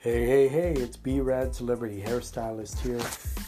Hey, 0.00 0.26
hey, 0.26 0.46
hey, 0.46 0.74
it's 0.74 0.96
B 0.96 1.18
Rad 1.18 1.52
Celebrity 1.52 2.00
Hairstylist 2.00 2.78
here, 2.78 3.00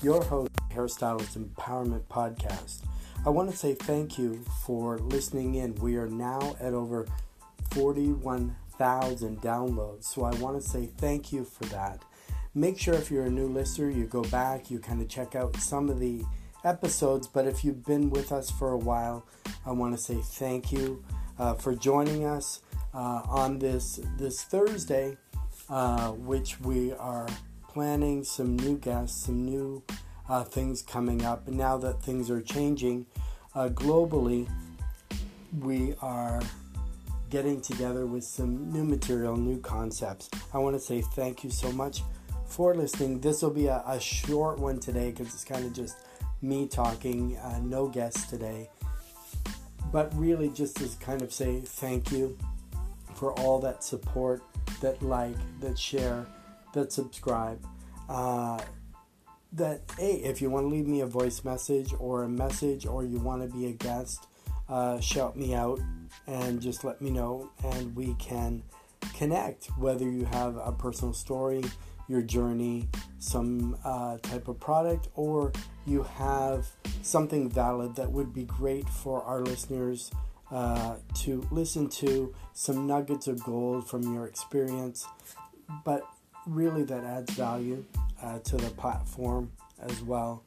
your 0.03 0.21
host, 0.24 0.51
Hairstylist 0.72 1.38
Empowerment 1.38 2.03
Podcast. 2.11 2.80
I 3.24 3.30
want 3.30 3.53
to 3.53 3.56
say 3.56 3.74
thank 3.74 4.19
you 4.19 4.42
for 4.67 4.99
listening 4.99 5.54
in. 5.54 5.76
We 5.76 5.94
are 5.94 6.08
now 6.08 6.56
at 6.58 6.74
over 6.74 7.06
41,000 7.71 9.40
downloads, 9.40 10.06
so 10.06 10.24
I 10.24 10.35
want 10.40 10.60
to 10.60 10.69
say 10.69 10.87
thank 10.99 11.33
you 11.33 11.44
for 11.44 11.67
that. 11.67 12.03
Make 12.53 12.80
sure 12.80 12.94
if 12.94 13.12
you're 13.12 13.26
a 13.26 13.30
new 13.30 13.46
listener, 13.46 13.88
you 13.88 14.06
go 14.06 14.22
back, 14.22 14.72
you 14.72 14.80
kind 14.80 15.01
of 15.01 15.06
check 15.06 15.37
out 15.37 15.54
some 15.58 15.88
of 15.88 16.01
the 16.01 16.24
episodes, 16.64 17.28
but 17.28 17.46
if 17.46 17.64
you've 17.64 17.87
been 17.87 18.10
with 18.10 18.32
us 18.32 18.51
for 18.51 18.73
a 18.73 18.78
while, 18.78 19.24
I 19.64 19.70
want 19.70 19.96
to 19.96 20.02
say 20.02 20.16
thank 20.20 20.73
you 20.73 21.05
uh, 21.39 21.55
for 21.55 21.77
joining 21.77 22.25
us 22.25 22.62
uh, 22.93 23.23
on 23.29 23.61
this 23.61 24.01
this 24.19 24.43
Thursday 24.43 25.17
uh, 25.70 26.10
which 26.10 26.60
we 26.60 26.92
are 26.92 27.29
planning 27.69 28.24
some 28.24 28.56
new 28.56 28.77
guests, 28.77 29.27
some 29.27 29.45
new 29.45 29.83
uh, 30.28 30.45
things 30.45 30.83
coming 30.83 31.24
up. 31.24 31.47
And 31.47 31.56
now 31.56 31.78
that 31.78 32.02
things 32.02 32.30
are 32.30 32.42
changing 32.42 33.06
uh, 33.55 33.69
globally, 33.69 34.48
we 35.61 35.95
are 36.02 36.41
getting 37.30 37.61
together 37.61 38.06
with 38.06 38.25
some 38.25 38.73
new 38.73 38.84
material, 38.84 39.37
new 39.37 39.61
concepts. 39.61 40.28
I 40.52 40.59
want 40.59 40.75
to 40.75 40.80
say 40.80 41.01
thank 41.01 41.45
you 41.45 41.51
so 41.51 41.70
much 41.70 42.02
for 42.47 42.75
listening. 42.75 43.20
This 43.20 43.42
will 43.42 43.50
be 43.50 43.69
a, 43.69 43.83
a 43.87 44.00
short 44.00 44.59
one 44.59 44.80
today 44.80 45.11
because 45.11 45.28
it's 45.33 45.45
kind 45.45 45.64
of 45.64 45.73
just 45.73 45.97
me 46.42 46.66
talking, 46.66 47.37
uh, 47.37 47.61
no 47.62 47.87
guests 47.87 48.28
today. 48.28 48.69
But 49.92 50.12
really, 50.16 50.50
just 50.50 50.77
to 50.78 50.89
kind 51.05 51.23
of 51.23 51.33
say 51.33 51.61
thank 51.61 52.11
you 52.11 52.37
for 53.14 53.33
all 53.41 53.61
that 53.61 53.84
support 53.84 54.42
that 54.81 55.03
like, 55.03 55.37
that 55.61 55.79
share, 55.79 56.27
that 56.73 56.93
subscribe. 56.93 57.65
Uh, 58.09 58.59
that 59.53 59.81
hey, 59.99 60.15
if 60.17 60.41
you 60.41 60.51
want 60.51 60.65
to 60.65 60.69
leave 60.69 60.87
me 60.87 61.01
a 61.01 61.07
voice 61.07 61.45
message 61.45 61.93
or 61.99 62.25
a 62.25 62.29
message, 62.29 62.87
or 62.87 63.05
you 63.05 63.19
want 63.19 63.43
to 63.43 63.48
be 63.57 63.67
a 63.67 63.73
guest, 63.73 64.27
uh, 64.69 65.01
shout 65.01 65.37
me 65.37 65.55
out 65.55 65.81
and 66.27 66.61
just 66.61 66.85
let 66.85 67.01
me 67.01 67.11
know, 67.11 67.51
and 67.65 67.95
we 67.97 68.15
can 68.15 68.63
connect. 69.15 69.67
Whether 69.79 70.09
you 70.09 70.25
have 70.27 70.57
a 70.57 70.73
personal 70.73 71.13
story, 71.15 71.63
your 72.09 72.23
journey, 72.23 72.89
some 73.19 73.77
uh, 73.85 74.19
type 74.19 74.48
of 74.48 74.59
product, 74.61 75.09
or 75.15 75.53
you 75.87 76.03
have 76.03 76.67
something 77.03 77.48
valid 77.48 77.97
that 77.97 78.11
would 78.11 78.33
be 78.33 78.45
great 78.45 78.89
for 78.89 79.23
our 79.23 79.41
listeners 79.41 80.11
uh, 80.51 80.97
to 81.15 81.47
listen 81.51 81.89
to 81.89 82.34
some 82.53 82.87
nuggets 82.87 83.29
of 83.29 83.43
gold 83.45 83.89
from 83.89 84.15
your 84.15 84.27
experience, 84.27 85.07
but 85.84 86.03
really 86.47 86.83
that 86.83 87.05
adds 87.05 87.33
value 87.34 87.84
uh, 88.23 88.39
to 88.41 88.57
the 88.57 88.70
platform 88.70 89.51
as 89.81 90.03
well. 90.03 90.42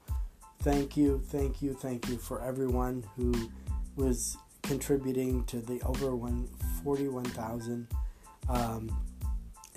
Thank 0.62 0.96
you, 0.98 1.22
thank 1.28 1.62
you, 1.62 1.74
thank 1.74 2.10
you 2.10 2.18
for 2.18 2.42
everyone 2.42 3.06
who 3.16 3.34
was 3.96 4.38
contributing 4.62 5.44
to 5.46 5.60
the 5.60 5.82
over 5.82 6.16
41,000 6.84 7.88
um, 8.50 9.04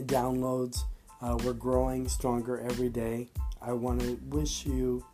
downloads. 0.03 0.79
Uh, 1.21 1.37
we're 1.45 1.53
growing 1.53 2.09
stronger 2.09 2.61
every 2.61 2.89
day. 2.89 3.29
I 3.61 3.73
want 3.73 4.01
to 4.03 4.19
wish 4.29 4.67
you 4.67 5.05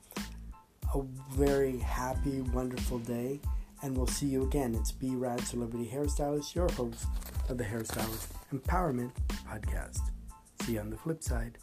a 0.95 1.03
very 1.31 1.79
happy, 1.79 2.41
wonderful 2.41 2.99
day 2.99 3.41
and 3.83 3.97
we'll 3.97 4.07
see 4.07 4.27
you 4.27 4.45
again. 4.45 4.75
It's 4.75 4.93
B 4.93 5.15
Rad 5.15 5.41
Celebrity 5.41 5.91
Hairstylist, 5.93 6.55
your 6.55 6.71
host 6.73 7.07
of 7.49 7.59
the 7.59 7.65
Hairstylist 7.65 8.29
Empowerment 8.53 9.13
Podcast. 9.47 10.01
See 10.63 10.75
you 10.75 10.81
on 10.81 10.91
the 10.91 10.97
flip 10.97 11.23
side. 11.23 11.59